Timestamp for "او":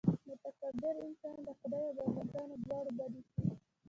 1.99-2.07